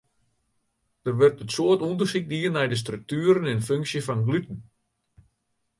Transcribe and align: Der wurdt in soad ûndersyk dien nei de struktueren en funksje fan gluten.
Der 1.05 1.13
wurdt 1.19 1.41
in 1.43 1.51
soad 1.55 1.83
ûndersyk 1.87 2.25
dien 2.31 2.53
nei 2.55 2.67
de 2.69 2.81
struktueren 2.83 3.49
en 3.51 3.65
funksje 3.67 4.01
fan 4.07 4.25
gluten. 4.27 4.57